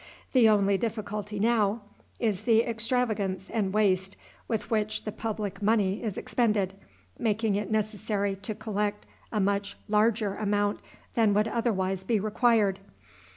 The 0.31 0.49
only 0.49 0.79
difficulty 0.79 1.39
now 1.39 1.81
is 2.19 2.41
the 2.41 2.63
extravagance 2.63 3.51
and 3.53 3.71
waste 3.71 4.17
with 4.47 4.71
which 4.71 5.03
the 5.03 5.11
public 5.11 5.61
money 5.61 6.01
is 6.01 6.17
expended, 6.17 6.73
making 7.19 7.53
it 7.53 7.69
necessary 7.69 8.35
to 8.37 8.55
collect 8.55 9.05
a 9.31 9.39
much 9.39 9.77
larger 9.87 10.33
amount 10.33 10.79
than 11.13 11.35
would 11.35 11.47
otherwise 11.47 12.03
be 12.03 12.19
required. 12.19 12.79